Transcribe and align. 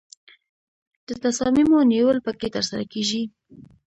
د 1.07 1.09
تصامیمو 1.23 1.79
نیول 1.91 2.17
پکې 2.25 2.47
ترسره 2.55 2.83
کیږي. 2.93 3.23